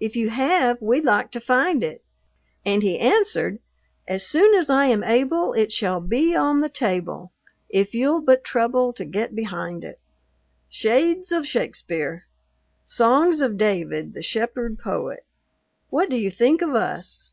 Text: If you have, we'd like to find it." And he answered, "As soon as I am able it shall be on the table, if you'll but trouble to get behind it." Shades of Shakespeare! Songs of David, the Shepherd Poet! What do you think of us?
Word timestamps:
If 0.00 0.16
you 0.16 0.30
have, 0.30 0.80
we'd 0.80 1.04
like 1.04 1.30
to 1.32 1.42
find 1.42 1.84
it." 1.84 2.02
And 2.64 2.82
he 2.82 2.98
answered, 2.98 3.58
"As 4.06 4.26
soon 4.26 4.54
as 4.54 4.70
I 4.70 4.86
am 4.86 5.04
able 5.04 5.52
it 5.52 5.70
shall 5.72 6.00
be 6.00 6.34
on 6.34 6.60
the 6.62 6.70
table, 6.70 7.32
if 7.68 7.92
you'll 7.92 8.22
but 8.22 8.42
trouble 8.44 8.94
to 8.94 9.04
get 9.04 9.34
behind 9.36 9.84
it." 9.84 10.00
Shades 10.70 11.30
of 11.32 11.46
Shakespeare! 11.46 12.24
Songs 12.86 13.42
of 13.42 13.58
David, 13.58 14.14
the 14.14 14.22
Shepherd 14.22 14.78
Poet! 14.78 15.26
What 15.90 16.08
do 16.08 16.16
you 16.16 16.30
think 16.30 16.62
of 16.62 16.70
us? 16.74 17.28